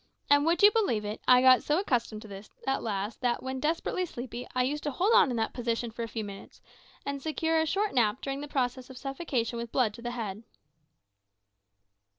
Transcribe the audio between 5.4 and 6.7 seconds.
position for a few minutes,